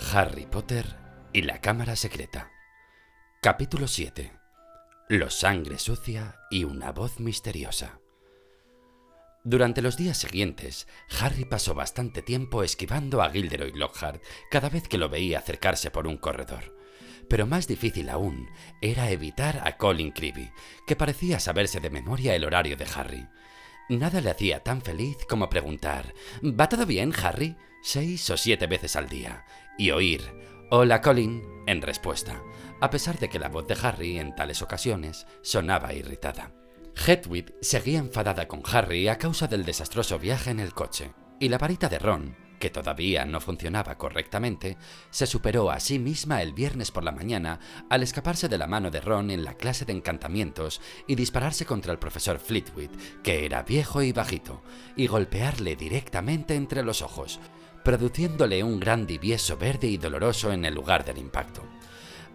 [0.00, 0.96] Harry Potter
[1.32, 2.50] y la Cámara Secreta.
[3.42, 4.32] Capítulo 7.
[5.08, 8.00] Los sangre sucia y una voz misteriosa.
[9.44, 10.86] Durante los días siguientes,
[11.20, 16.06] Harry pasó bastante tiempo esquivando a Gilderoy Lockhart cada vez que lo veía acercarse por
[16.06, 16.74] un corredor.
[17.28, 18.48] Pero más difícil aún
[18.80, 20.50] era evitar a Colin Creevy,
[20.86, 23.26] que parecía saberse de memoria el horario de Harry.
[23.90, 27.56] Nada le hacía tan feliz como preguntar ¿Va todo bien, Harry?
[27.82, 29.44] seis o siete veces al día,
[29.78, 30.36] y oír
[30.70, 32.42] Hola, Colin en respuesta,
[32.80, 36.52] a pesar de que la voz de Harry en tales ocasiones sonaba irritada.
[37.06, 41.56] Hedwig seguía enfadada con Harry a causa del desastroso viaje en el coche, y la
[41.56, 44.76] varita de Ron, que todavía no funcionaba correctamente,
[45.10, 48.90] se superó a sí misma el viernes por la mañana al escaparse de la mano
[48.90, 52.90] de Ron en la clase de encantamientos y dispararse contra el profesor Fleetwood,
[53.22, 54.62] que era viejo y bajito,
[54.96, 57.40] y golpearle directamente entre los ojos,
[57.88, 61.62] produciéndole un gran divieso verde y doloroso en el lugar del impacto.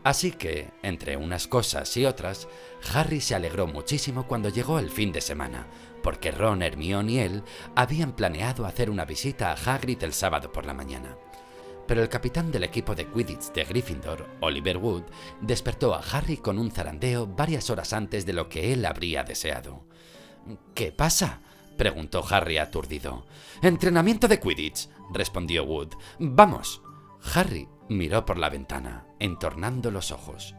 [0.04, 2.48] Así que, entre unas cosas y otras,
[2.92, 5.68] Harry se alegró muchísimo cuando llegó el fin de semana,
[6.02, 7.44] porque Ron, Hermione y él
[7.76, 11.16] habían planeado hacer una visita a Hagrid el sábado por la mañana.
[11.86, 15.04] Pero el capitán del equipo de Quidditch de Gryffindor, Oliver Wood,
[15.40, 19.86] despertó a Harry con un zarandeo varias horas antes de lo que él habría deseado.
[20.74, 21.42] ¿Qué pasa?
[21.78, 23.26] Preguntó Harry aturdido.
[23.62, 25.90] Entrenamiento de Quidditch, respondió Wood.
[26.20, 26.82] Vamos.
[27.34, 30.56] Harry miró por la ventana, entornando los ojos.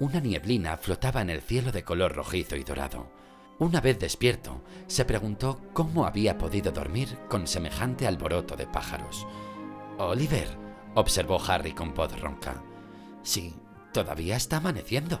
[0.00, 3.10] Una nieblina flotaba en el cielo de color rojizo y dorado.
[3.58, 9.26] Una vez despierto, se preguntó cómo había podido dormir con semejante alboroto de pájaros.
[9.98, 10.48] Oliver,
[10.94, 12.62] observó Harry con voz ronca.
[13.24, 13.54] Sí,
[13.92, 15.20] todavía está amaneciendo.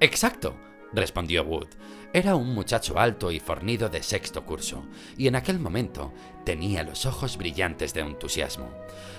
[0.00, 0.54] Exacto,
[0.92, 1.68] respondió Wood.
[2.12, 4.84] Era un muchacho alto y fornido de sexto curso,
[5.18, 6.12] y en aquel momento
[6.44, 8.70] tenía los ojos brillantes de entusiasmo.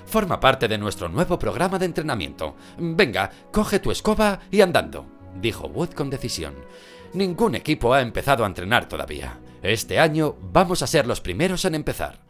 [0.06, 2.56] Forma parte de nuestro nuevo programa de entrenamiento.
[2.80, 5.06] Venga, coge tu escoba y andando,
[5.40, 6.56] dijo Wood con decisión.
[7.14, 9.40] Ningún equipo ha empezado a entrenar todavía.
[9.62, 12.28] Este año vamos a ser los primeros en empezar.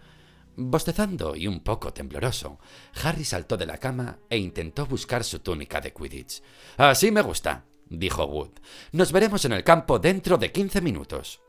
[0.58, 2.60] Bostezando y un poco tembloroso,
[3.02, 6.42] Harry saltó de la cama e intentó buscar su túnica de Quidditch.
[6.76, 8.52] Así me gusta, dijo Wood.
[8.92, 11.42] Nos veremos en el campo dentro de quince minutos.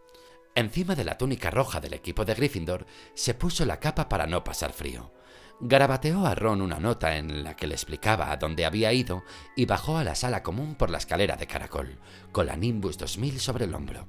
[0.54, 4.42] Encima de la túnica roja del equipo de Gryffindor se puso la capa para no
[4.42, 5.12] pasar frío.
[5.60, 9.22] Garabateó a Ron una nota en la que le explicaba a dónde había ido
[9.54, 11.98] y bajó a la sala común por la escalera de caracol,
[12.32, 14.08] con la Nimbus 2000 sobre el hombro.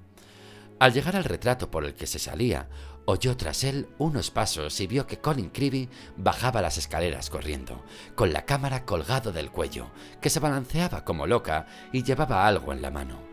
[0.79, 2.67] Al llegar al retrato por el que se salía,
[3.05, 7.83] oyó tras él unos pasos y vio que Colin Creevy bajaba las escaleras corriendo,
[8.15, 9.91] con la cámara colgado del cuello,
[10.21, 13.31] que se balanceaba como loca y llevaba algo en la mano.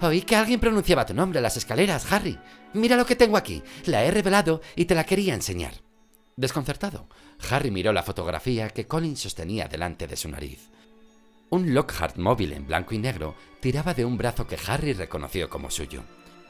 [0.00, 2.38] Oí que alguien pronunciaba tu nombre en las escaleras, Harry.
[2.74, 3.62] Mira lo que tengo aquí.
[3.86, 5.72] La he revelado y te la quería enseñar.
[6.36, 7.08] Desconcertado,
[7.50, 10.68] Harry miró la fotografía que Colin sostenía delante de su nariz.
[11.48, 15.70] Un Lockhart móvil en blanco y negro tiraba de un brazo que Harry reconoció como
[15.70, 16.02] suyo.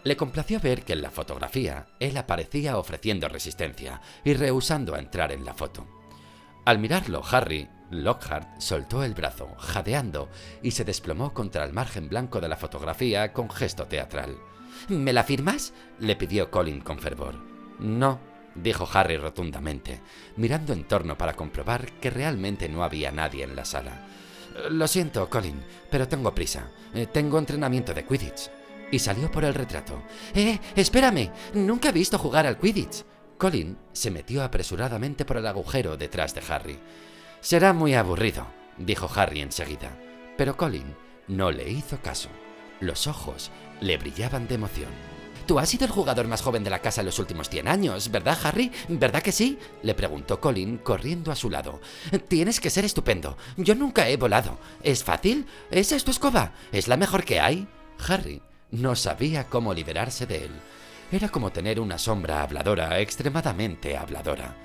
[0.07, 5.33] Le complació ver que en la fotografía él aparecía ofreciendo resistencia y rehusando a entrar
[5.33, 5.85] en la foto.
[6.65, 10.29] Al mirarlo, Harry, Lockhart soltó el brazo, jadeando,
[10.63, 14.37] y se desplomó contra el margen blanco de la fotografía con gesto teatral.
[14.89, 15.73] ¿Me la firmas?
[15.99, 17.35] le pidió Colin con fervor.
[17.81, 18.21] No,
[18.55, 20.01] dijo Harry rotundamente,
[20.37, 24.07] mirando en torno para comprobar que realmente no había nadie en la sala.
[24.71, 26.71] Lo siento, Colin, pero tengo prisa.
[26.95, 28.51] Eh, tengo entrenamiento de Quidditch.
[28.91, 30.03] Y salió por el retrato.
[30.35, 30.59] ¡Eh!
[30.77, 31.31] ¡Espérame!
[31.55, 33.05] Nunca he visto jugar al Quidditch.
[33.37, 36.79] Colin se metió apresuradamente por el agujero detrás de Harry.
[37.41, 38.47] Será muy aburrido,
[38.79, 39.97] dijo Harry enseguida.
[40.37, 40.95] Pero Colin
[41.29, 42.29] no le hizo caso.
[42.81, 44.91] Los ojos le brillaban de emoción.
[45.47, 48.11] Tú has sido el jugador más joven de la casa en los últimos 100 años,
[48.11, 48.73] ¿verdad, Harry?
[48.89, 49.59] ¿Verdad que sí?
[49.83, 51.81] Le preguntó Colin, corriendo a su lado.
[52.27, 53.37] Tienes que ser estupendo.
[53.57, 54.59] Yo nunca he volado.
[54.83, 55.47] ¿Es fácil?
[55.71, 56.53] ¿Esa es tu escoba?
[56.73, 57.69] ¿Es la mejor que hay?
[58.09, 60.51] Harry no sabía cómo liberarse de él.
[61.13, 64.57] Era como tener una sombra habladora, extremadamente habladora.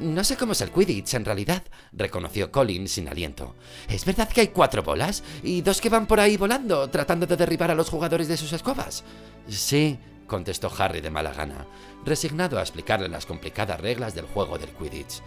[0.00, 1.62] No sé cómo es el Quidditch en realidad,
[1.92, 3.56] reconoció Colin sin aliento.
[3.88, 7.36] ¿Es verdad que hay cuatro bolas y dos que van por ahí volando, tratando de
[7.36, 9.02] derribar a los jugadores de sus escobas?
[9.48, 9.98] Sí,
[10.28, 11.66] contestó Harry de mala gana,
[12.04, 15.20] resignado a explicarle las complicadas reglas del juego del Quidditch.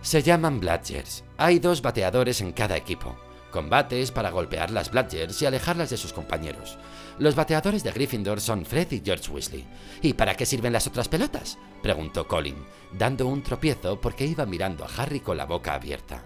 [0.00, 1.24] Se llaman Bludgers.
[1.36, 3.16] Hay dos bateadores en cada equipo.
[3.50, 6.78] Combates para golpear las Bludgers y alejarlas de sus compañeros.
[7.18, 9.64] Los bateadores de Gryffindor son Fred y George Weasley.
[10.02, 11.58] ¿Y para qué sirven las otras pelotas?
[11.82, 12.56] preguntó Colin,
[12.92, 16.24] dando un tropiezo porque iba mirando a Harry con la boca abierta.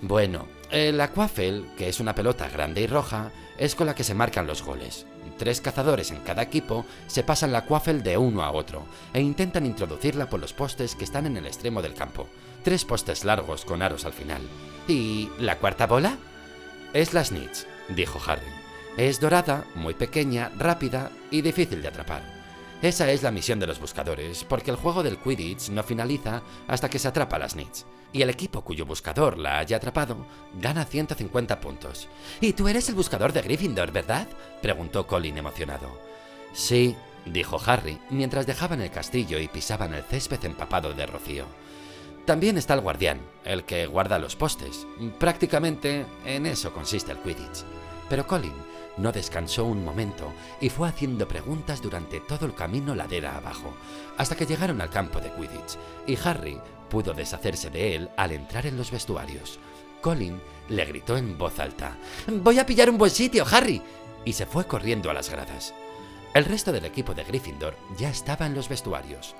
[0.00, 4.14] Bueno, la Quaffle, que es una pelota grande y roja, es con la que se
[4.14, 5.06] marcan los goles.
[5.36, 9.66] Tres cazadores en cada equipo se pasan la Quaffle de uno a otro e intentan
[9.66, 12.28] introducirla por los postes que están en el extremo del campo.
[12.62, 14.42] Tres postes largos con aros al final.
[14.86, 16.16] ¿Y la cuarta bola?
[16.92, 18.67] Es la snitch, dijo Harry.
[18.98, 22.20] Es dorada, muy pequeña, rápida y difícil de atrapar.
[22.82, 26.90] Esa es la misión de los buscadores, porque el juego del Quidditch no finaliza hasta
[26.90, 27.84] que se atrapa la snitch.
[28.12, 30.26] Y el equipo cuyo buscador la haya atrapado
[30.60, 32.08] gana 150 puntos.
[32.40, 34.26] ¿Y tú eres el buscador de Gryffindor, verdad?
[34.60, 35.96] preguntó Colin emocionado.
[36.52, 41.44] Sí, dijo Harry, mientras dejaban el castillo y pisaban el césped empapado de rocío.
[42.24, 44.88] También está el guardián, el que guarda los postes.
[45.20, 47.64] Prácticamente en eso consiste el Quidditch.
[48.08, 48.54] Pero Colin
[48.98, 53.72] no descansó un momento y fue haciendo preguntas durante todo el camino ladera abajo,
[54.16, 56.60] hasta que llegaron al campo de Quidditch, y Harry
[56.90, 59.58] pudo deshacerse de él al entrar en los vestuarios.
[60.00, 61.96] Colin le gritó en voz alta,
[62.26, 63.82] Voy a pillar un buen sitio, Harry,
[64.24, 65.74] y se fue corriendo a las gradas.
[66.34, 69.34] El resto del equipo de Gryffindor ya estaba en los vestuarios.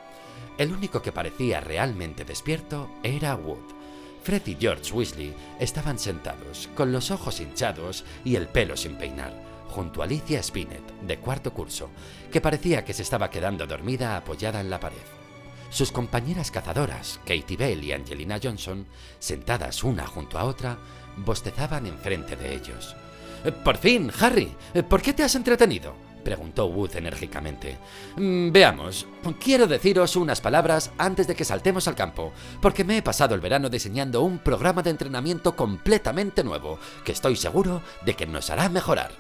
[0.57, 3.78] El único que parecía realmente despierto era Wood.
[4.23, 9.33] Fred y George Weasley estaban sentados, con los ojos hinchados y el pelo sin peinar,
[9.69, 11.91] junto a Alicia Spinett, de cuarto curso,
[12.31, 14.97] que parecía que se estaba quedando dormida apoyada en la pared.
[15.71, 18.87] Sus compañeras cazadoras, Katie Bell y Angelina Johnson,
[19.19, 20.79] sentadas una junto a otra,
[21.17, 22.97] bostezaban enfrente de ellos.
[23.65, 24.55] Por fin, Harry,
[24.89, 26.08] ¿por qué te has entretenido?
[26.29, 27.79] Preguntó Wood enérgicamente.
[28.17, 29.07] Mm, veamos,
[29.41, 33.41] quiero deciros unas palabras antes de que saltemos al campo, porque me he pasado el
[33.41, 38.69] verano diseñando un programa de entrenamiento completamente nuevo, que estoy seguro de que nos hará
[38.69, 39.11] mejorar.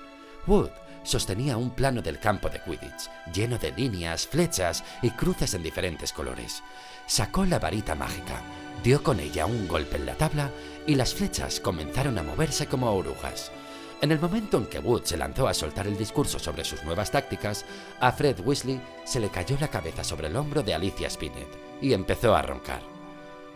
[0.47, 0.69] Wood
[1.03, 6.13] sostenía un plano del campo de Quidditch, lleno de líneas, flechas y cruces en diferentes
[6.13, 6.63] colores.
[7.07, 8.43] Sacó la varita mágica,
[8.85, 10.51] dio con ella un golpe en la tabla
[10.87, 13.51] y las flechas comenzaron a moverse como orujas.
[14.00, 17.11] En el momento en que Wood se lanzó a soltar el discurso sobre sus nuevas
[17.11, 17.65] tácticas,
[17.99, 21.49] a Fred Weasley se le cayó la cabeza sobre el hombro de Alicia Spinett
[21.81, 22.83] y empezó a roncar.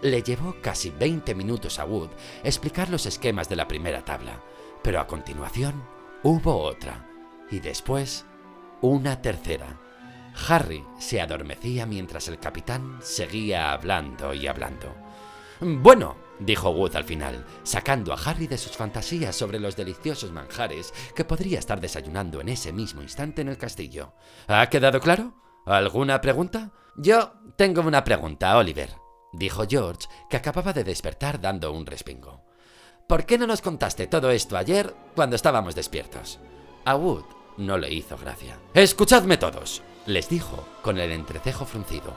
[0.00, 2.10] Le llevó casi 20 minutos a Wood
[2.42, 4.40] explicar los esquemas de la primera tabla,
[4.82, 5.84] pero a continuación
[6.24, 7.06] hubo otra,
[7.48, 8.24] y después
[8.80, 9.78] una tercera.
[10.48, 14.92] Harry se adormecía mientras el capitán seguía hablando y hablando.
[15.60, 20.92] Bueno, dijo Wood al final, sacando a Harry de sus fantasías sobre los deliciosos manjares
[21.14, 24.12] que podría estar desayunando en ese mismo instante en el castillo.
[24.48, 25.34] ¿Ha quedado claro?
[25.66, 26.72] ¿Alguna pregunta?
[26.96, 28.90] Yo tengo una pregunta, Oliver,
[29.32, 32.44] dijo George, que acababa de despertar dando un respingo.
[33.06, 36.38] ¿Por qué no nos contaste todo esto ayer cuando estábamos despiertos?
[36.84, 37.24] A Wood
[37.58, 38.58] no le hizo gracia.
[38.74, 42.14] Escuchadme todos, les dijo con el entrecejo fruncido.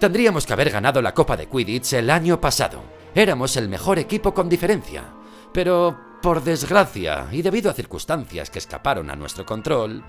[0.00, 2.82] Tendríamos que haber ganado la Copa de Quidditch el año pasado.
[3.14, 5.04] Éramos el mejor equipo con diferencia.
[5.52, 10.02] Pero, por desgracia, y debido a circunstancias que escaparon a nuestro control,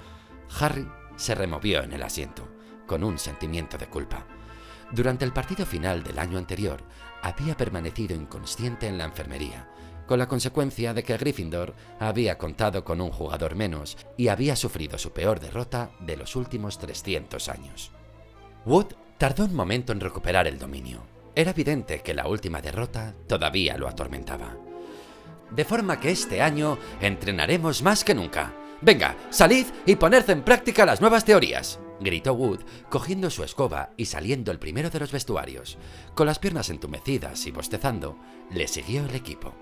[0.62, 2.48] Harry se removió en el asiento,
[2.88, 4.26] con un sentimiento de culpa.
[4.94, 6.82] Durante el partido final del año anterior,
[7.22, 9.68] había permanecido inconsciente en la enfermería,
[10.08, 14.98] con la consecuencia de que Gryffindor había contado con un jugador menos y había sufrido
[14.98, 17.92] su peor derrota de los últimos 300 años.
[18.66, 21.04] Wood tardó un momento en recuperar el dominio,
[21.36, 24.58] era evidente que la última derrota todavía lo atormentaba.
[25.52, 28.52] De forma que este año entrenaremos más que nunca.
[28.82, 34.06] Venga, salid y poned en práctica las nuevas teorías, gritó Wood, cogiendo su escoba y
[34.06, 35.78] saliendo el primero de los vestuarios.
[36.16, 38.18] Con las piernas entumecidas y bostezando,
[38.50, 39.54] le siguió el equipo.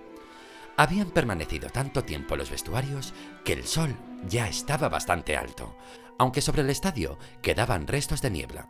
[0.78, 3.94] Habían permanecido tanto tiempo los vestuarios que el sol
[4.26, 5.76] ya estaba bastante alto,
[6.18, 8.70] aunque sobre el estadio quedaban restos de niebla.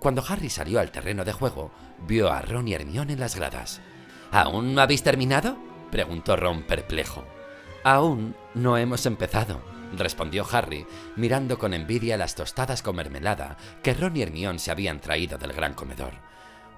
[0.00, 1.70] Cuando Harry salió al terreno de juego,
[2.08, 3.82] vio a Ron y Hermione en las gradas.
[4.32, 5.58] ¿Aún no habéis terminado?
[5.90, 7.24] preguntó Ron perplejo.
[7.84, 9.60] Aún no hemos empezado,
[9.92, 15.00] respondió Harry, mirando con envidia las tostadas con mermelada que Ron y Hermione se habían
[15.00, 16.14] traído del gran comedor.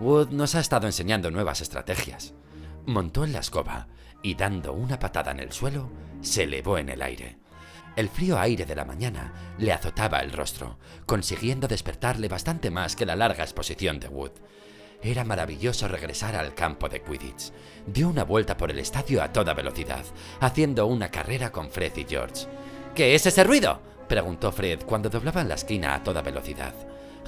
[0.01, 2.35] Wood nos ha estado enseñando nuevas estrategias.
[2.87, 3.87] Montó en la escoba
[4.23, 5.91] y dando una patada en el suelo,
[6.23, 7.42] se elevó en el aire.
[7.95, 13.05] El frío aire de la mañana le azotaba el rostro, consiguiendo despertarle bastante más que
[13.05, 14.33] la larga exposición de Wood.
[15.03, 17.53] Era maravilloso regresar al campo de Quidditch.
[17.87, 20.05] Dio una vuelta por el estadio a toda velocidad,
[20.41, 22.47] haciendo una carrera con Fred y George.
[22.95, 23.81] ¿Qué es ese ruido?
[24.09, 26.75] preguntó Fred cuando doblaban la esquina a toda velocidad.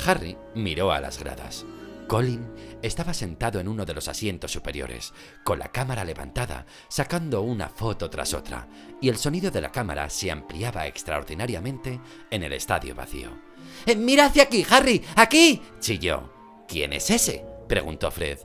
[0.07, 1.67] Harry miró a las gradas.
[2.07, 2.47] Colin
[2.83, 8.11] estaba sentado en uno de los asientos superiores, con la cámara levantada, sacando una foto
[8.11, 8.69] tras otra,
[9.01, 13.31] y el sonido de la cámara se ampliaba extraordinariamente en el estadio vacío.
[13.87, 15.03] Eh, ¡Mira hacia aquí, Harry!
[15.17, 15.63] ¡Aquí!
[15.81, 16.31] chilló.
[16.69, 17.45] ¿Quién es ese?
[17.69, 18.39] preguntó Fred.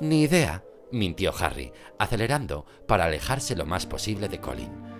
[0.00, 4.93] Ni idea, mintió Harry, acelerando para alejarse lo más posible de Colin.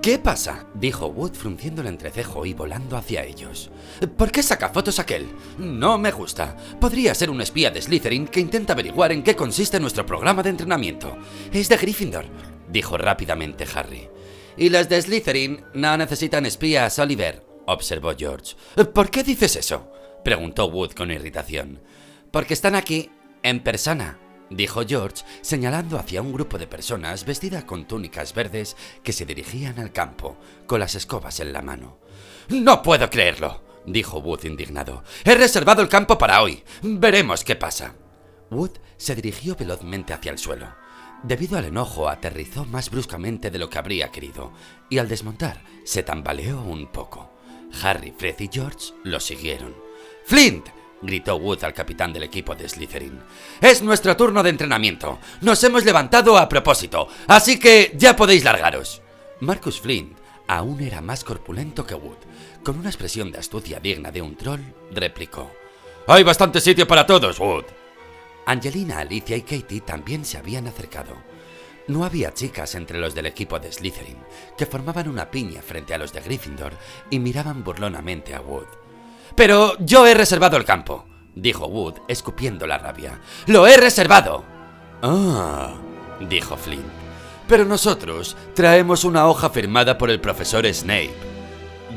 [0.00, 0.66] ¿Qué pasa?
[0.74, 3.70] dijo Wood frunciendo el entrecejo y volando hacia ellos.
[4.16, 5.26] ¿Por qué saca fotos aquel?
[5.58, 6.56] No me gusta.
[6.80, 10.50] Podría ser un espía de Slytherin que intenta averiguar en qué consiste nuestro programa de
[10.50, 11.16] entrenamiento.
[11.52, 12.26] Es de Gryffindor,
[12.68, 14.08] dijo rápidamente Harry.
[14.56, 18.54] Y las de Slytherin no necesitan espías, Oliver, observó George.
[18.92, 19.90] ¿Por qué dices eso?
[20.22, 21.80] preguntó Wood con irritación.
[22.30, 23.10] Porque están aquí,
[23.42, 24.18] en persona,
[24.56, 29.78] dijo George, señalando hacia un grupo de personas vestidas con túnicas verdes que se dirigían
[29.78, 31.98] al campo, con las escobas en la mano.
[32.48, 35.02] No puedo creerlo, dijo Wood indignado.
[35.24, 36.62] He reservado el campo para hoy.
[36.82, 37.94] Veremos qué pasa.
[38.50, 40.68] Wood se dirigió velozmente hacia el suelo.
[41.22, 44.52] Debido al enojo, aterrizó más bruscamente de lo que habría querido,
[44.90, 47.30] y al desmontar, se tambaleó un poco.
[47.82, 49.74] Harry, Fred y George lo siguieron.
[50.26, 50.68] ¡Flint!
[51.06, 53.20] Gritó Wood al capitán del equipo de Slytherin.
[53.60, 55.18] Es nuestro turno de entrenamiento.
[55.40, 59.02] Nos hemos levantado a propósito, así que ya podéis largaros.
[59.40, 62.18] Marcus Flint aún era más corpulento que Wood.
[62.62, 65.50] Con una expresión de astucia digna de un troll, replicó.
[66.06, 67.64] Hay bastante sitio para todos, Wood.
[68.46, 71.16] Angelina, Alicia y Katie también se habían acercado.
[71.86, 74.18] No había chicas entre los del equipo de Slytherin,
[74.56, 76.72] que formaban una piña frente a los de Gryffindor
[77.10, 78.83] y miraban burlonamente a Wood.
[79.36, 83.20] Pero yo he reservado el campo, dijo Wood, escupiendo la rabia.
[83.46, 84.44] ¡Lo he reservado!
[85.02, 85.74] Ah,
[86.20, 86.84] dijo Flint.
[87.46, 91.14] Pero nosotros traemos una hoja firmada por el profesor Snape.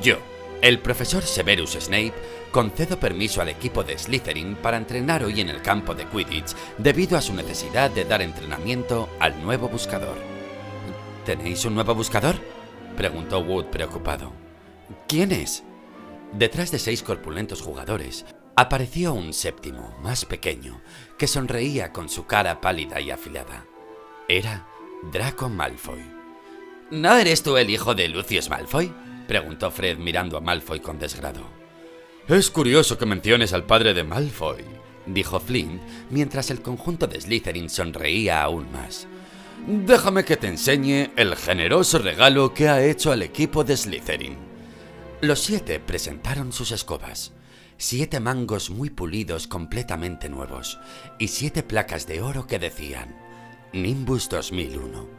[0.01, 0.17] Yo,
[0.61, 2.13] el profesor Severus Snape,
[2.51, 7.17] concedo permiso al equipo de Slytherin para entrenar hoy en el campo de Quidditch debido
[7.17, 10.17] a su necesidad de dar entrenamiento al nuevo buscador.
[11.25, 12.35] ¿Tenéis un nuevo buscador?
[12.95, 14.31] preguntó Wood preocupado.
[15.07, 15.63] ¿Quién es?
[16.33, 20.81] Detrás de seis corpulentos jugadores, apareció un séptimo, más pequeño,
[21.17, 23.65] que sonreía con su cara pálida y afilada.
[24.27, 24.67] Era
[25.11, 26.01] Draco Malfoy.
[26.91, 28.91] ¿No eres tú el hijo de Lucius Malfoy?
[29.27, 31.41] preguntó Fred mirando a Malfoy con desgrado.
[32.27, 34.65] Es curioso que menciones al padre de Malfoy,
[35.05, 39.07] dijo Flint, mientras el conjunto de Slytherin sonreía aún más.
[39.65, 44.46] Déjame que te enseñe el generoso regalo que ha hecho al equipo de Slytherin.
[45.19, 47.33] Los siete presentaron sus escobas,
[47.75, 50.77] siete mangos muy pulidos completamente nuevos
[51.17, 53.17] y siete placas de oro que decían
[53.73, 55.09] Nimbus 2001.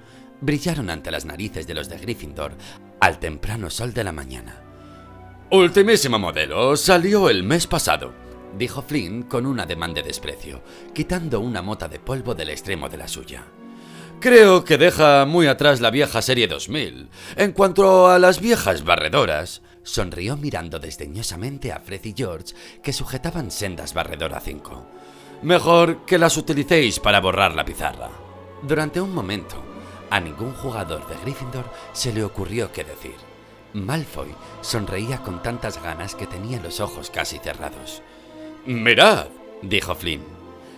[0.40, 2.52] Brillaron ante las narices de los de Gryffindor
[3.00, 4.62] al temprano sol de la mañana.
[5.50, 8.14] Ultimísimo modelo, salió el mes pasado,
[8.56, 10.62] dijo Flynn con un ademán de desprecio,
[10.94, 13.46] quitando una mota de polvo del extremo de la suya.
[14.20, 17.08] Creo que deja muy atrás la vieja serie 2000.
[17.36, 23.50] En cuanto a las viejas barredoras, Sonrió mirando desdeñosamente a Fred y George, que sujetaban
[23.50, 24.86] sendas barredora 5.
[25.40, 28.10] Mejor que las utilicéis para borrar la pizarra.
[28.60, 29.56] Durante un momento,
[30.10, 31.64] a ningún jugador de Gryffindor
[31.94, 33.14] se le ocurrió qué decir.
[33.72, 34.28] Malfoy
[34.60, 38.02] sonreía con tantas ganas que tenía los ojos casi cerrados.
[38.66, 39.28] Mirad,
[39.62, 40.22] dijo Flynn.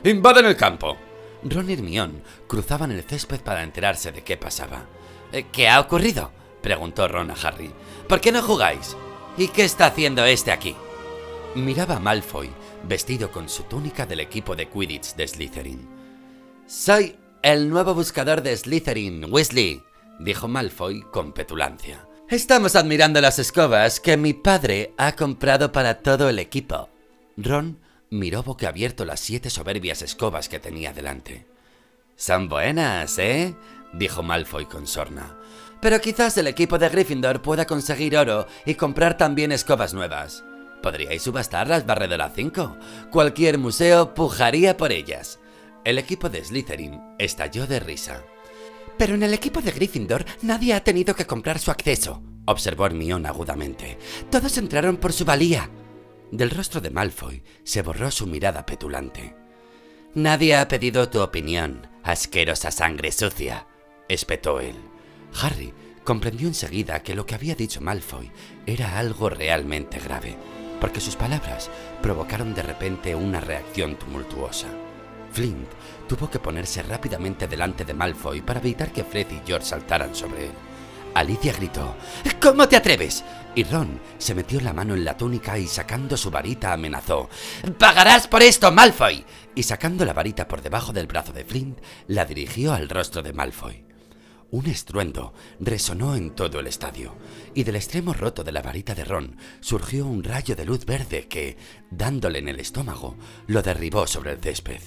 [0.04, 0.96] Invaden el campo.
[1.42, 4.86] Ron y Hermione cruzaban el césped para enterarse de qué pasaba.
[5.32, 6.30] Eh, ¿Qué ha ocurrido?
[6.62, 7.72] preguntó Ron a Harry.
[8.10, 8.96] ¿Por qué no jugáis?
[9.36, 10.74] ¿Y qué está haciendo este aquí?
[11.54, 12.50] Miraba a Malfoy,
[12.82, 15.88] vestido con su túnica del equipo de Quidditch de Slytherin.
[16.66, 19.84] Soy el nuevo buscador de Slytherin, Weasley,
[20.18, 22.04] dijo Malfoy con petulancia.
[22.28, 26.88] Estamos admirando las escobas que mi padre ha comprado para todo el equipo.
[27.36, 27.78] Ron
[28.10, 31.46] miró boquiabierto las siete soberbias escobas que tenía delante.
[32.16, 33.54] Son buenas, ¿eh?
[33.92, 35.39] dijo Malfoy con sorna.
[35.80, 40.44] Pero quizás el equipo de Gryffindor pueda conseguir oro y comprar también escobas nuevas.
[40.82, 42.76] Podríais subastar las Barredora 5.
[43.10, 45.38] Cualquier museo pujaría por ellas.
[45.84, 48.22] El equipo de Slytherin estalló de risa.
[48.98, 53.28] Pero en el equipo de Gryffindor nadie ha tenido que comprar su acceso, observó Hermione
[53.28, 53.98] agudamente.
[54.30, 55.70] Todos entraron por su valía.
[56.30, 59.34] Del rostro de Malfoy se borró su mirada petulante.
[60.14, 63.66] Nadie ha pedido tu opinión, asquerosa sangre sucia,
[64.08, 64.89] espetó él.
[65.40, 65.72] Harry
[66.04, 68.30] comprendió enseguida que lo que había dicho Malfoy
[68.66, 70.36] era algo realmente grave,
[70.80, 71.70] porque sus palabras
[72.02, 74.68] provocaron de repente una reacción tumultuosa.
[75.32, 75.68] Flint
[76.08, 80.46] tuvo que ponerse rápidamente delante de Malfoy para evitar que Fred y George saltaran sobre
[80.46, 80.52] él.
[81.14, 81.96] Alicia gritó,
[82.40, 83.24] ¿Cómo te atreves?
[83.54, 87.28] Y Ron se metió la mano en la túnica y sacando su varita amenazó,
[87.78, 89.24] ¡Pagarás por esto, Malfoy!
[89.54, 93.32] Y sacando la varita por debajo del brazo de Flint, la dirigió al rostro de
[93.32, 93.89] Malfoy.
[94.52, 97.14] Un estruendo resonó en todo el estadio,
[97.54, 101.28] y del extremo roto de la varita de Ron surgió un rayo de luz verde
[101.28, 101.56] que,
[101.90, 103.16] dándole en el estómago,
[103.46, 104.80] lo derribó sobre el césped.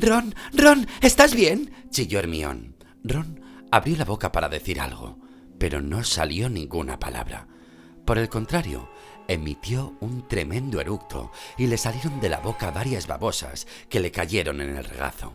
[0.00, 1.72] Ron, Ron, ¿estás bien?
[1.90, 2.76] chilló Hermión.
[3.02, 3.40] Ron
[3.72, 5.18] abrió la boca para decir algo,
[5.58, 7.48] pero no salió ninguna palabra.
[8.04, 8.88] Por el contrario,
[9.26, 14.60] emitió un tremendo eructo y le salieron de la boca varias babosas que le cayeron
[14.60, 15.34] en el regazo.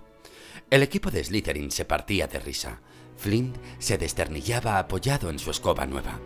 [0.70, 2.82] El equipo de Slytherin se partía de risa.
[3.18, 6.20] Flint se desternillaba apoyado en su escoba nueva.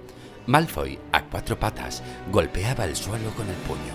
[0.46, 2.02] Malfoy, a cuatro patas,
[2.32, 3.94] golpeaba el suelo con el puño.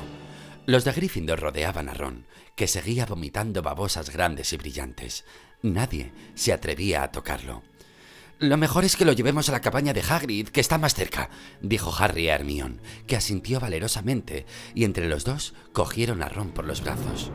[0.66, 5.24] Los de Gryffindor rodeaban a Ron, que seguía vomitando babosas grandes y brillantes.
[5.62, 7.62] Nadie se atrevía a tocarlo.
[8.42, 11.30] Lo mejor es que lo llevemos a la cabaña de Hagrid, que está más cerca,
[11.60, 16.64] dijo Harry a Hermione, que asintió valerosamente, y entre los dos cogieron a Ron por
[16.64, 17.30] los brazos.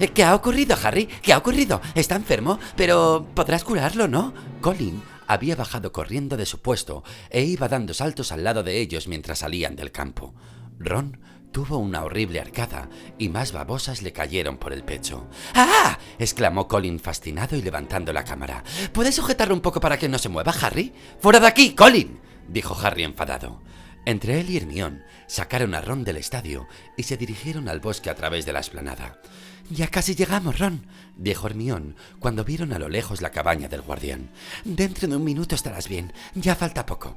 [0.00, 1.06] Eh, ¿Qué ha ocurrido, Harry?
[1.06, 1.80] ¿Qué ha ocurrido?
[1.94, 4.34] Está enfermo, pero podrás curarlo, ¿no?
[4.60, 9.08] Colin había bajado corriendo de su puesto e iba dando saltos al lado de ellos
[9.08, 10.34] mientras salían del campo.
[10.80, 11.18] Ron
[11.52, 15.26] Tuvo una horrible arcada y más babosas le cayeron por el pecho.
[15.54, 15.98] ¡Ah!
[16.18, 18.62] exclamó Colin fascinado y levantando la cámara.
[18.92, 20.92] ¿Puedes sujetarlo un poco para que no se mueva, Harry?
[21.18, 22.20] ¡Fuera de aquí, Colin!
[22.46, 23.60] dijo Harry enfadado.
[24.06, 28.14] Entre él y Hermión sacaron a Ron del estadio y se dirigieron al bosque a
[28.14, 29.20] través de la esplanada.
[29.70, 34.30] Ya casi llegamos, Ron, dijo Hermión cuando vieron a lo lejos la cabaña del guardián.
[34.64, 37.16] Dentro de un minuto estarás bien, ya falta poco.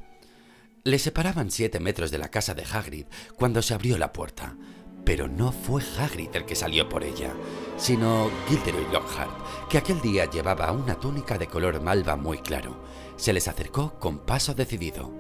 [0.86, 3.06] Le separaban siete metros de la casa de Hagrid
[3.38, 4.58] cuando se abrió la puerta.
[5.06, 7.34] Pero no fue Hagrid el que salió por ella,
[7.78, 9.32] sino Gilderoy Lockhart,
[9.70, 12.84] que aquel día llevaba una túnica de color malva muy claro.
[13.16, 15.14] Se les acercó con paso decidido.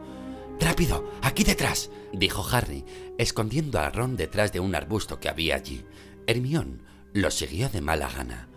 [0.59, 1.09] ¡Rápido!
[1.21, 1.89] ¡Aquí detrás!
[2.11, 2.83] dijo Harry,
[3.17, 5.85] escondiendo a Ron detrás de un arbusto que había allí.
[6.27, 6.81] Hermión
[7.13, 8.49] lo siguió de mala gana.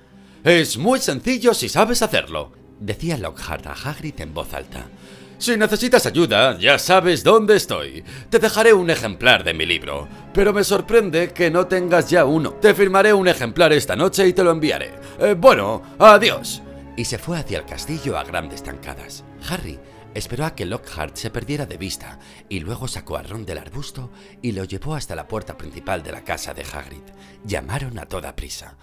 [0.43, 4.91] Es muy sencillo si sabes hacerlo, decía Lockhart a Hagrid en voz alta.
[5.39, 8.03] Si necesitas ayuda, ya sabes dónde estoy.
[8.31, 12.55] Te dejaré un ejemplar de mi libro, pero me sorprende que no tengas ya uno.
[12.55, 14.95] Te firmaré un ejemplar esta noche y te lo enviaré.
[15.19, 16.63] Eh, bueno, adiós.
[16.97, 19.25] Y se fue hacia el castillo a grandes tancadas.
[19.51, 19.79] Harry
[20.15, 24.11] esperó a que Lockhart se perdiera de vista y luego sacó a Ron del arbusto
[24.41, 27.03] y lo llevó hasta la puerta principal de la casa de Hagrid.
[27.45, 28.79] Llamaron a toda prisa.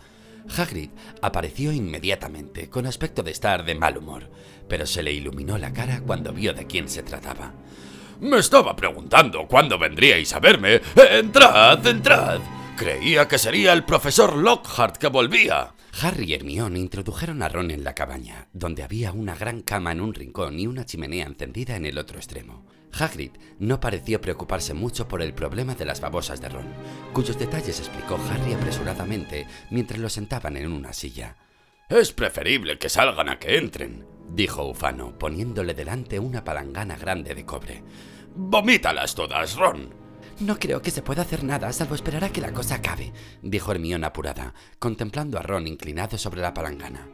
[0.55, 0.89] Hagrid
[1.21, 4.29] apareció inmediatamente, con aspecto de estar de mal humor,
[4.67, 7.53] pero se le iluminó la cara cuando vio de quién se trataba.
[8.21, 10.81] Me estaba preguntando cuándo vendríais a verme.
[10.95, 12.39] Entrad, entrad.
[12.77, 15.73] Creía que sería el profesor Lockhart que volvía.
[16.01, 20.01] Harry y Hermione introdujeron a Ron en la cabaña, donde había una gran cama en
[20.01, 22.65] un rincón y una chimenea encendida en el otro extremo.
[22.97, 26.67] Hagrid no pareció preocuparse mucho por el problema de las babosas de Ron,
[27.11, 31.35] cuyos detalles explicó Harry apresuradamente mientras lo sentaban en una silla.
[31.89, 37.45] Es preferible que salgan a que entren, dijo Ufano, poniéndole delante una palangana grande de
[37.45, 37.83] cobre.
[38.35, 39.93] Vomítalas todas, Ron.
[40.39, 43.71] No creo que se pueda hacer nada salvo esperar a que la cosa acabe, dijo
[43.71, 47.07] Hermione apurada, contemplando a Ron inclinado sobre la palangana.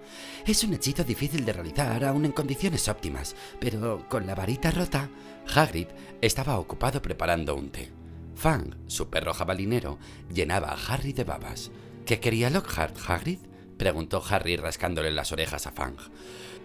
[0.45, 5.10] Es un hechizo difícil de realizar aún en condiciones óptimas, pero con la varita rota...
[5.53, 5.88] Hagrid
[6.21, 7.91] estaba ocupado preparando un té.
[8.36, 9.97] Fang, su perro jabalinero,
[10.32, 11.71] llenaba a Harry de babas.
[12.05, 13.49] ¿Qué quería Lockhart, Hagrid?
[13.80, 15.98] Preguntó Harry rascándole las orejas a Fang.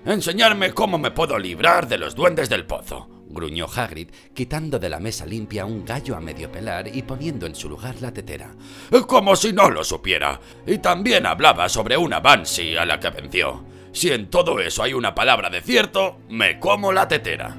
[0.04, 5.00] Enseñarme cómo me puedo librar de los duendes del pozo, gruñó Hagrid, quitando de la
[5.00, 8.54] mesa limpia un gallo a medio pelar y poniendo en su lugar la tetera.
[9.06, 10.38] Como si no lo supiera.
[10.66, 13.64] Y también hablaba sobre una Banshee a la que venció.
[13.92, 17.56] Si en todo eso hay una palabra de cierto, me como la tetera.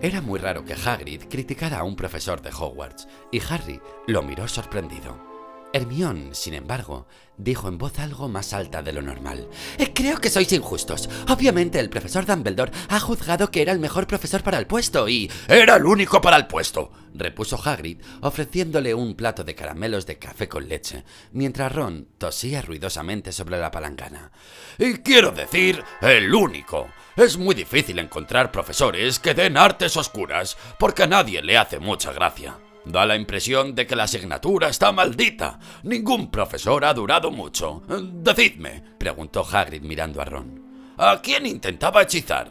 [0.00, 4.46] Era muy raro que Hagrid criticara a un profesor de Hogwarts, y Harry lo miró
[4.46, 5.31] sorprendido.
[5.72, 7.06] Hermión, sin embargo,
[7.38, 9.48] dijo en voz algo más alta de lo normal.
[9.78, 11.08] Eh, creo que sois injustos.
[11.28, 15.30] Obviamente el profesor Dumbledore ha juzgado que era el mejor profesor para el puesto y...
[15.48, 16.92] ¡Era el único para el puesto!
[17.14, 23.32] repuso Hagrid, ofreciéndole un plato de caramelos de café con leche, mientras Ron tosía ruidosamente
[23.32, 24.32] sobre la palangana.
[24.78, 26.88] Y quiero decir, el único.
[27.16, 32.12] Es muy difícil encontrar profesores que den artes oscuras, porque a nadie le hace mucha
[32.12, 32.56] gracia.
[32.84, 35.58] Da la impresión de que la asignatura está maldita.
[35.84, 37.82] Ningún profesor ha durado mucho.
[37.88, 40.94] Decidme, preguntó Hagrid mirando a Ron.
[40.98, 42.50] ¿A quién intentaba hechizar?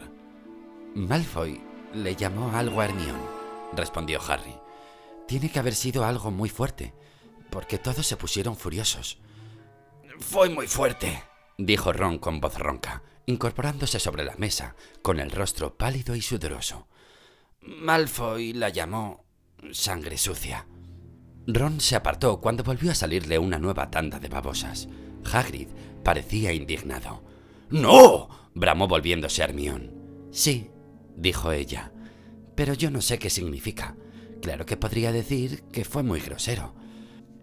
[0.95, 1.61] Malfoy
[1.93, 3.23] le llamó algo a Hermione,
[3.73, 4.55] respondió Harry.
[5.27, 6.93] Tiene que haber sido algo muy fuerte,
[7.49, 9.17] porque todos se pusieron furiosos.
[10.19, 11.23] Fue muy fuerte,
[11.57, 16.87] dijo Ron con voz ronca, incorporándose sobre la mesa, con el rostro pálido y sudoroso.
[17.61, 19.20] Malfoy la llamó
[19.71, 20.67] sangre sucia.
[21.47, 24.87] Ron se apartó cuando volvió a salirle una nueva tanda de babosas.
[25.31, 25.67] Hagrid
[26.03, 27.23] parecía indignado.
[27.69, 28.29] ¡No!
[28.53, 29.91] bramó volviéndose a Hermión.
[30.31, 30.69] Sí,
[31.15, 31.91] dijo ella,
[32.55, 33.95] pero yo no sé qué significa.
[34.41, 36.73] Claro que podría decir que fue muy grosero.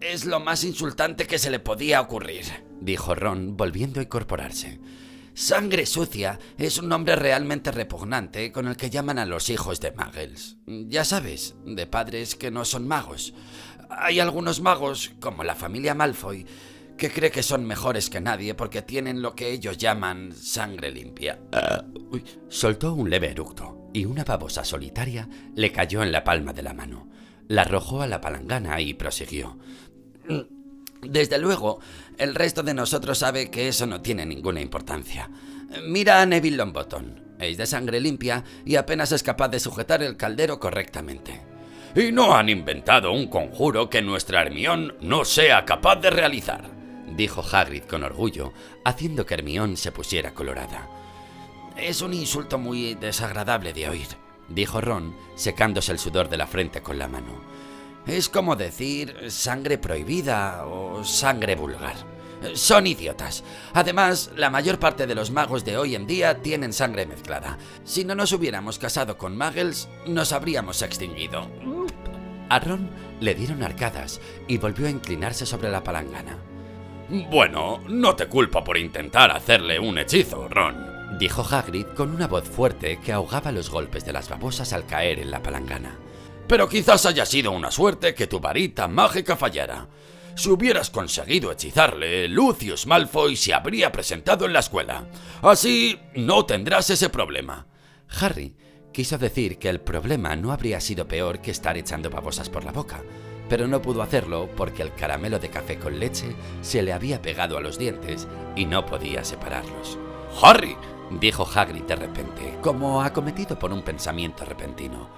[0.01, 2.45] Es lo más insultante que se le podía ocurrir,
[2.79, 4.79] dijo Ron, volviendo a incorporarse.
[5.39, 9.93] Sangre sucia es un nombre realmente repugnante con el que llaman a los hijos de
[9.93, 10.57] muggles.
[10.67, 13.33] Ya sabes, de padres que no son magos.
[13.89, 16.45] Hay algunos magos, como la familia Malfoy,
[16.97, 21.39] que cree que son mejores que nadie porque tienen lo que ellos llaman sangre limpia.
[21.53, 21.85] Ah,
[22.49, 26.73] soltó un leve eructo y una babosa solitaria le cayó en la palma de la
[26.73, 27.07] mano.
[27.47, 29.57] La arrojó a la palangana y prosiguió.
[31.01, 31.79] Desde luego,
[32.19, 35.29] el resto de nosotros sabe que eso no tiene ninguna importancia.
[35.87, 37.05] Mira a Neville Longbottom.
[37.39, 41.41] Es de sangre limpia y apenas es capaz de sujetar el caldero correctamente.
[41.95, 46.69] Y no han inventado un conjuro que nuestra Hermión no sea capaz de realizar,
[47.15, 48.53] dijo Hagrid con orgullo,
[48.83, 50.89] haciendo que Hermión se pusiera colorada.
[51.77, 54.07] Es un insulto muy desagradable de oír,
[54.49, 57.41] dijo Ron, secándose el sudor de la frente con la mano.
[58.07, 61.95] Es como decir sangre prohibida o sangre vulgar.
[62.53, 63.43] Son idiotas.
[63.73, 67.57] Además, la mayor parte de los magos de hoy en día tienen sangre mezclada.
[67.83, 71.47] Si no nos hubiéramos casado con muggles, nos habríamos extinguido.
[72.49, 76.37] A Ron le dieron arcadas y volvió a inclinarse sobre la palangana.
[77.29, 82.47] Bueno, no te culpo por intentar hacerle un hechizo, Ron, dijo Hagrid con una voz
[82.47, 85.97] fuerte que ahogaba los golpes de las babosas al caer en la palangana.
[86.49, 89.87] Pero quizás haya sido una suerte que tu varita mágica fallara.
[90.33, 95.05] Si hubieras conseguido hechizarle, Lucius Malfoy se habría presentado en la escuela.
[95.43, 97.67] Así no tendrás ese problema.
[98.19, 98.55] Harry
[98.91, 102.71] quiso decir que el problema no habría sido peor que estar echando babosas por la
[102.71, 103.03] boca,
[103.47, 107.59] pero no pudo hacerlo porque el caramelo de café con leche se le había pegado
[107.59, 109.99] a los dientes y no podía separarlos.
[110.41, 110.75] ¡Harry!
[111.11, 115.09] Dijo Hagrid de repente, como acometido por un pensamiento repentino.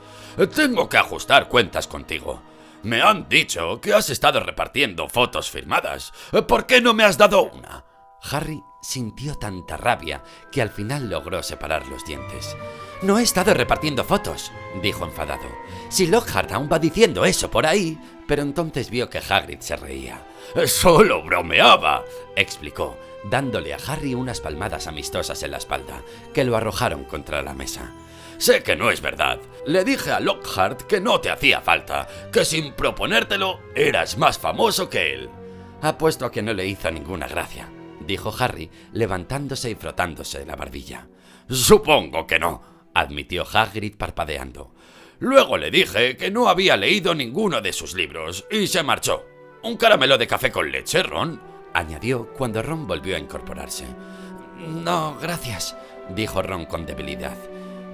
[0.54, 2.42] Tengo que ajustar cuentas contigo.
[2.84, 6.14] Me han dicho que has estado repartiendo fotos firmadas.
[6.48, 7.86] ¿Por qué no me has dado una?
[8.32, 12.56] Harry sintió tanta rabia que al final logró separar los dientes.
[13.02, 14.52] No he estado repartiendo fotos,
[14.82, 15.48] dijo enfadado.
[15.90, 20.26] Si Lockhart aún va diciendo eso por ahí, pero entonces vio que Hagrid se reía.
[20.68, 22.04] Solo bromeaba,
[22.36, 26.02] explicó, dándole a Harry unas palmadas amistosas en la espalda,
[26.34, 27.94] que lo arrojaron contra la mesa.
[28.38, 29.40] Sé que no es verdad.
[29.68, 34.90] Le dije a Lockhart que no te hacía falta, que sin proponértelo eras más famoso
[34.90, 35.30] que él.
[35.82, 41.08] Apuesto a que no le hizo ninguna gracia, dijo Harry, levantándose y frotándose la barbilla.
[41.50, 42.62] Supongo que no,
[42.94, 44.74] admitió Hagrid parpadeando.
[45.20, 49.24] Luego le dije que no había leído ninguno de sus libros y se marchó.
[49.62, 51.40] Un caramelo de café con leche, Ron,
[51.74, 53.86] añadió cuando Ron volvió a incorporarse.
[54.58, 55.76] No, gracias,
[56.16, 57.38] dijo Ron con debilidad.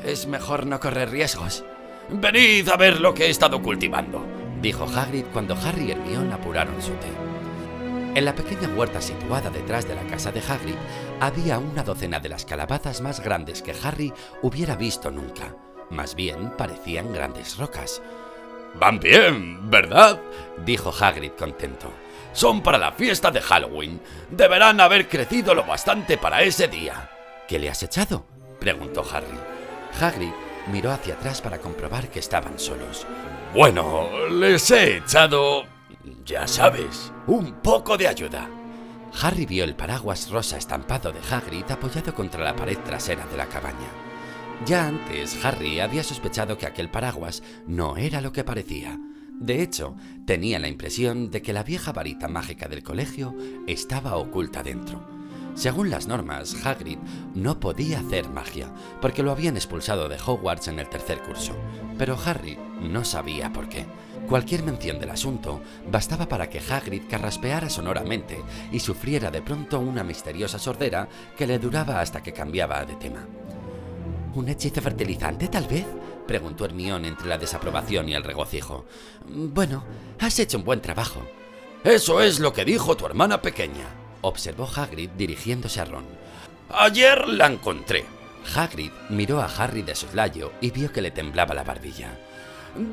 [0.04, 1.64] Es mejor no correr riesgos.
[2.10, 4.26] Venid a ver lo que he estado cultivando,
[4.62, 7.08] dijo Hagrid cuando Harry y Hermione apuraron su té.
[8.16, 10.76] En la pequeña huerta situada detrás de la casa de Hagrid
[11.20, 15.56] había una docena de las calabazas más grandes que Harry hubiera visto nunca.
[15.90, 18.02] Más bien parecían grandes rocas.
[18.80, 20.20] Van bien, ¿verdad?
[20.66, 21.92] dijo Hagrid contento.
[22.38, 24.00] Son para la fiesta de Halloween.
[24.30, 27.10] Deberán haber crecido lo bastante para ese día.
[27.48, 28.28] ¿Qué le has echado?
[28.60, 29.40] preguntó Harry.
[30.00, 30.30] Hagrid
[30.72, 33.08] miró hacia atrás para comprobar que estaban solos.
[33.56, 35.66] Bueno, les he echado...
[36.24, 38.48] ya sabes, un poco de ayuda.
[39.20, 43.48] Harry vio el paraguas rosa estampado de Hagrid apoyado contra la pared trasera de la
[43.48, 43.90] cabaña.
[44.64, 49.00] Ya antes, Harry había sospechado que aquel paraguas no era lo que parecía.
[49.40, 49.96] De hecho,
[50.26, 53.36] tenía la impresión de que la vieja varita mágica del colegio
[53.68, 55.06] estaba oculta dentro.
[55.54, 57.00] Según las normas, Hagrid
[57.34, 58.72] no podía hacer magia,
[59.02, 61.54] porque lo habían expulsado de Hogwarts en el tercer curso,
[61.98, 63.86] pero Harry no sabía por qué.
[64.28, 68.38] Cualquier mención del asunto bastaba para que Hagrid carraspeara sonoramente
[68.72, 73.26] y sufriera de pronto una misteriosa sordera que le duraba hasta que cambiaba de tema.
[74.36, 75.86] ¿Un hechizo fertilizante, tal vez?
[76.28, 78.86] Preguntó Hermione entre la desaprobación y el regocijo.
[79.26, 79.84] Bueno,
[80.20, 81.24] has hecho un buen trabajo.
[81.84, 83.88] Eso es lo que dijo tu hermana pequeña,
[84.22, 86.06] observó Hagrid dirigiéndose a Ron.
[86.70, 88.06] Ayer la encontré.
[88.56, 92.12] Hagrid miró a Harry de soslayo y vio que le temblaba la barbilla.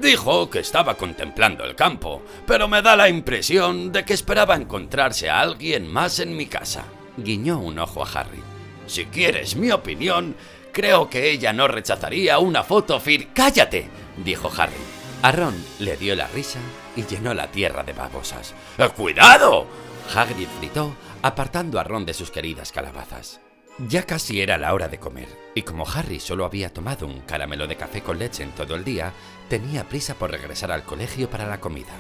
[0.01, 5.29] Dijo que estaba contemplando el campo, pero me da la impresión de que esperaba encontrarse
[5.29, 6.85] a alguien más en mi casa.
[7.17, 8.43] Guiñó un ojo a Harry.
[8.87, 10.37] Si quieres mi opinión,
[10.75, 13.29] Creo que ella no rechazaría una foto fir...
[13.33, 13.89] ¡Cállate!
[14.17, 14.75] dijo Harry.
[15.23, 16.59] A Ron le dio la risa
[16.97, 18.55] y llenó la tierra de babosas.
[18.77, 19.69] ¡Eh, ¡Cuidado!
[20.13, 23.41] Hagrid gritó, apartando a Ron de sus queridas calabazas.
[23.87, 27.69] Ya casi era la hora de comer, y como Harry solo había tomado un caramelo
[27.69, 29.13] de café con leche en todo el día,
[29.49, 31.95] tenía prisa por regresar al colegio para la comida.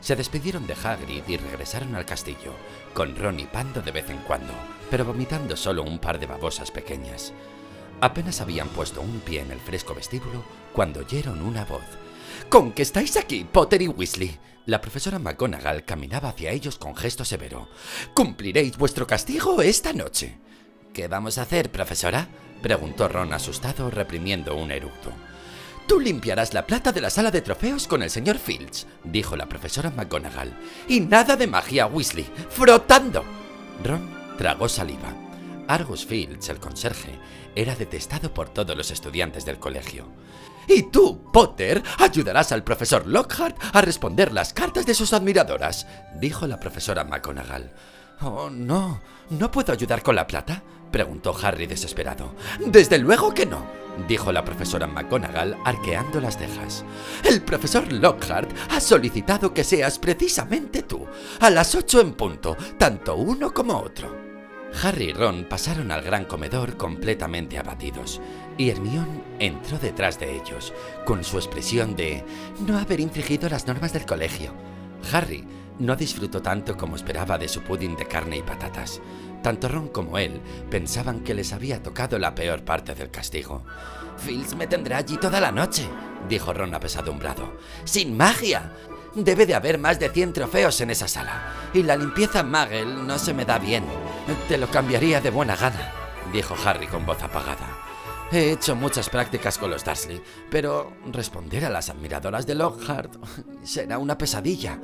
[0.00, 2.54] Se despidieron de Hagrid y regresaron al castillo,
[2.94, 4.52] con Ron hipando de vez en cuando,
[4.90, 7.32] pero vomitando solo un par de babosas pequeñas.
[8.02, 11.84] Apenas habían puesto un pie en el fresco vestíbulo cuando oyeron una voz.
[12.48, 14.40] ¿Con qué estáis aquí, Potter y Weasley?
[14.66, 17.68] La profesora McGonagall caminaba hacia ellos con gesto severo.
[18.12, 20.36] Cumpliréis vuestro castigo esta noche.
[20.92, 22.26] ¿Qué vamos a hacer, profesora?
[22.60, 25.12] preguntó Ron asustado, reprimiendo un eructo.
[25.86, 29.48] Tú limpiarás la plata de la sala de trofeos con el señor Fields, dijo la
[29.48, 30.52] profesora McGonagall.
[30.88, 32.28] Y nada de magia, Weasley.
[32.50, 33.24] ¡Frotando!
[33.84, 35.21] Ron tragó saliva.
[35.68, 37.18] Argus Fields, el conserje,
[37.54, 40.06] era detestado por todos los estudiantes del colegio.
[40.68, 46.46] Y tú, Potter, ayudarás al profesor Lockhart a responder las cartas de sus admiradoras, dijo
[46.46, 47.72] la profesora McGonagall.
[48.20, 50.62] Oh, no, ¿no puedo ayudar con la plata?
[50.92, 52.34] preguntó Harry desesperado.
[52.64, 53.66] Desde luego que no,
[54.06, 56.84] dijo la profesora McGonagall arqueando las cejas.
[57.24, 61.06] El profesor Lockhart ha solicitado que seas precisamente tú,
[61.40, 64.21] a las ocho en punto, tanto uno como otro.
[64.82, 68.20] Harry y Ron pasaron al gran comedor completamente abatidos,
[68.56, 70.72] y Hermione entró detrás de ellos,
[71.04, 72.24] con su expresión de
[72.66, 74.52] no haber infringido las normas del colegio.
[75.12, 75.44] Harry
[75.78, 79.00] no disfrutó tanto como esperaba de su pudding de carne y patatas.
[79.42, 83.64] Tanto Ron como él pensaban que les había tocado la peor parte del castigo.
[84.16, 85.88] Fields me tendrá allí toda la noche,
[86.28, 87.58] dijo Ron apesadumbrado.
[87.84, 88.72] ¡Sin magia!
[89.14, 91.70] Debe de haber más de 100 trofeos en esa sala.
[91.74, 93.84] Y la limpieza Magel no se me da bien.
[94.48, 95.92] Te lo cambiaría de buena gana,
[96.32, 97.78] dijo Harry con voz apagada.
[98.30, 103.16] He hecho muchas prácticas con los Dursley, pero responder a las admiradoras de Lockhart
[103.62, 104.80] será una pesadilla.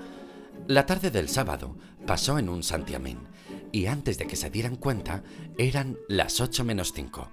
[0.66, 3.26] La tarde del sábado pasó en un santiamén,
[3.72, 5.22] y antes de que se dieran cuenta,
[5.56, 7.30] eran las ocho menos cinco.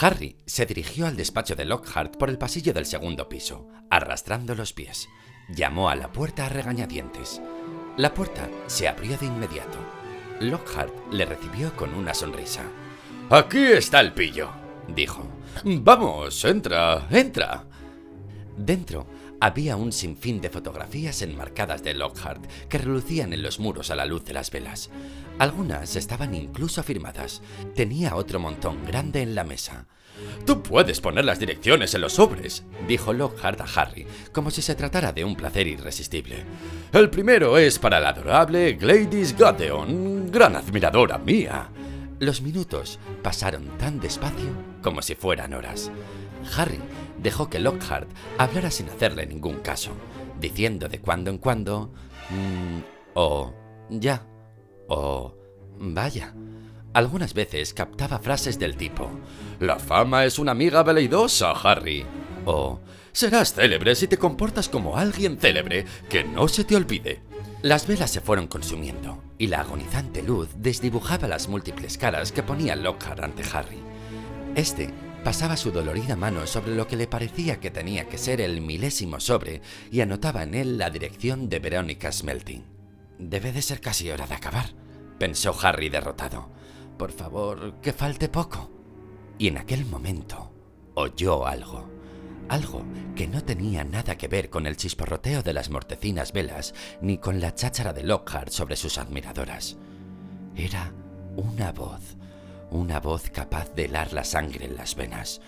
[0.00, 4.72] Harry se dirigió al despacho de Lockhart por el pasillo del segundo piso, arrastrando los
[4.72, 5.08] pies.
[5.48, 7.40] Llamó a la puerta a regañadientes.
[7.96, 9.78] La puerta se abrió de inmediato.
[10.40, 12.62] Lockhart le recibió con una sonrisa.
[13.28, 14.48] Aquí está el pillo,
[14.88, 15.26] dijo.
[15.64, 17.64] Vamos, entra, entra.
[18.56, 19.06] Dentro
[19.38, 24.06] había un sinfín de fotografías enmarcadas de Lockhart que relucían en los muros a la
[24.06, 24.90] luz de las velas.
[25.38, 27.42] Algunas estaban incluso firmadas.
[27.74, 29.86] Tenía otro montón grande en la mesa.
[30.44, 34.74] Tú puedes poner las direcciones en los sobres, dijo Lockhart a Harry, como si se
[34.74, 36.44] tratara de un placer irresistible.
[36.92, 41.68] El primero es para la adorable Gladys Gadeon, gran admiradora mía.
[42.18, 44.50] Los minutos pasaron tan despacio
[44.82, 45.90] como si fueran horas.
[46.56, 46.78] Harry
[47.18, 49.92] dejó que Lockhart hablara sin hacerle ningún caso,
[50.40, 51.92] diciendo de cuando en cuando,
[52.30, 52.80] mmm,
[53.14, 53.54] o
[53.90, 54.26] ya,
[54.88, 55.34] o
[55.78, 56.34] vaya.
[56.92, 59.10] Algunas veces captaba frases del tipo,
[59.60, 62.04] La fama es una amiga veleidosa, Harry.
[62.46, 62.80] O
[63.12, 67.22] Serás célebre si te comportas como alguien célebre, que no se te olvide.
[67.62, 72.76] Las velas se fueron consumiendo, y la agonizante luz desdibujaba las múltiples caras que ponía
[72.76, 73.78] Lockhart ante Harry.
[74.54, 74.90] Este
[75.24, 79.18] pasaba su dolorida mano sobre lo que le parecía que tenía que ser el milésimo
[79.18, 82.66] sobre y anotaba en él la dirección de Verónica Smelting.
[83.18, 84.74] Debe de ser casi hora de acabar,
[85.18, 86.50] pensó Harry derrotado.
[86.98, 88.70] Por favor, que falte poco.
[89.38, 90.52] Y en aquel momento
[90.94, 91.89] oyó algo.
[92.50, 92.84] Algo
[93.14, 97.40] que no tenía nada que ver con el chisporroteo de las mortecinas velas ni con
[97.40, 99.76] la cháchara de Lockhart sobre sus admiradoras.
[100.56, 100.92] Era
[101.36, 102.16] una voz,
[102.72, 105.40] una voz capaz de helar la sangre en las venas,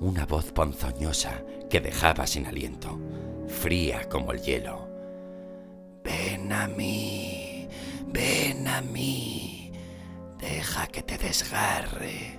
[0.00, 3.00] una voz ponzoñosa que dejaba sin aliento,
[3.48, 4.86] fría como el hielo.
[6.04, 7.68] Ven a mí,
[8.08, 9.72] ven a mí.
[10.38, 12.38] Deja que te desgarre,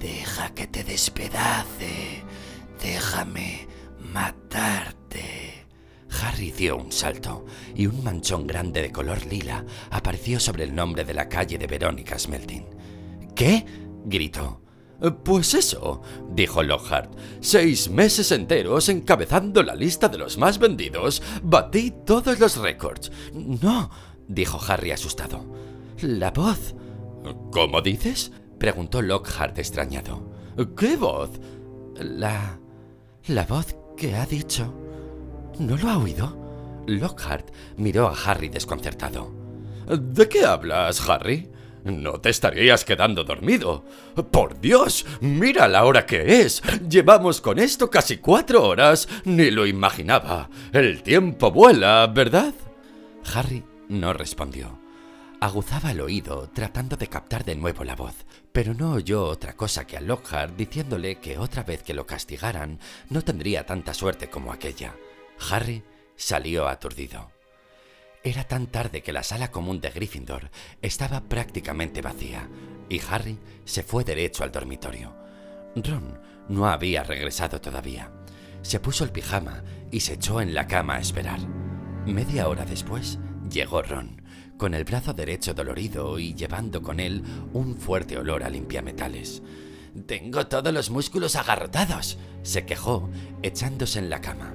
[0.00, 2.24] deja que te despedace,
[2.84, 3.66] déjame
[4.12, 5.66] matarte.
[6.22, 11.04] Harry dio un salto y un manchón grande de color lila apareció sobre el nombre
[11.04, 12.66] de la calle de Verónica Smelting.
[13.34, 13.64] ¿Qué?
[14.04, 14.60] gritó.
[15.24, 17.12] Pues eso, dijo Lockhart.
[17.40, 21.22] Seis meses enteros encabezando la lista de los más vendidos.
[21.42, 23.10] Batí todos los récords.
[23.32, 23.90] No,
[24.28, 25.44] dijo Harry asustado.
[26.00, 26.74] La voz.
[27.50, 28.30] ¿Cómo dices?
[28.58, 30.30] preguntó Lockhart extrañado.
[30.76, 31.30] ¿Qué voz?
[31.96, 32.58] La...
[33.26, 34.74] la voz que ha dicho.
[35.58, 36.82] ¿No lo ha oído?
[36.86, 39.32] Lockhart miró a Harry desconcertado.
[39.86, 41.50] ¿De qué hablas, Harry?
[41.84, 43.84] No te estarías quedando dormido.
[44.30, 46.62] Por Dios, mira la hora que es.
[46.88, 49.08] Llevamos con esto casi cuatro horas.
[49.24, 50.48] Ni lo imaginaba.
[50.72, 52.54] El tiempo vuela, ¿verdad?
[53.34, 54.83] Harry no respondió
[55.40, 58.14] aguzaba el oído tratando de captar de nuevo la voz,
[58.52, 62.78] pero no oyó otra cosa que a Lockhart diciéndole que otra vez que lo castigaran
[63.10, 64.94] no tendría tanta suerte como aquella.
[65.50, 65.82] Harry
[66.16, 67.30] salió aturdido.
[68.22, 72.48] Era tan tarde que la sala común de Gryffindor estaba prácticamente vacía
[72.88, 75.14] y Harry se fue derecho al dormitorio.
[75.76, 78.10] Ron no había regresado todavía.
[78.62, 81.40] Se puso el pijama y se echó en la cama a esperar.
[82.06, 83.18] Media hora después
[83.50, 84.22] llegó Ron,
[84.58, 89.42] con el brazo derecho dolorido y llevando con él un fuerte olor a limpiametales.
[90.06, 93.10] Tengo todos los músculos agarrotados, se quejó,
[93.42, 94.54] echándose en la cama.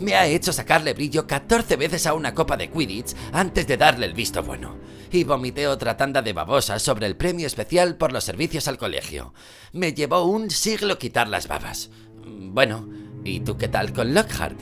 [0.00, 4.06] Me ha hecho sacarle brillo 14 veces a una copa de Quidditch antes de darle
[4.06, 4.76] el visto bueno.
[5.10, 9.32] Y vomité otra tanda de babosas sobre el premio especial por los servicios al colegio.
[9.72, 11.90] Me llevó un siglo quitar las babas.
[12.24, 12.88] Bueno,
[13.24, 14.60] ¿y tú qué tal con Lockhart?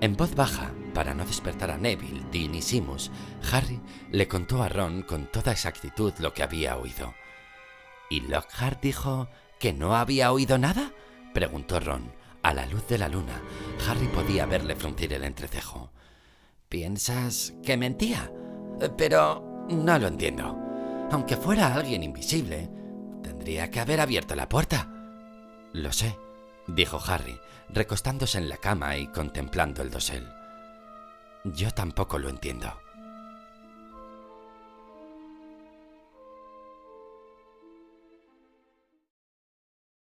[0.00, 3.10] En voz baja, para no despertar a Neville, Dean y Simus,
[3.50, 7.14] Harry le contó a Ron con toda exactitud lo que había oído.
[8.10, 9.28] ¿Y Lockhart dijo
[9.58, 10.92] que no había oído nada?
[11.32, 12.12] preguntó Ron.
[12.42, 13.40] A la luz de la luna,
[13.88, 15.92] Harry podía verle fruncir el entrecejo.
[16.68, 18.32] ¿Piensas que mentía?
[18.98, 20.58] Pero no lo entiendo.
[21.12, 22.68] Aunque fuera alguien invisible,
[23.22, 24.88] tendría que haber abierto la puerta.
[25.72, 26.18] Lo sé,
[26.66, 30.28] dijo Harry, recostándose en la cama y contemplando el dosel.
[31.44, 32.72] Yo tampoco lo entiendo.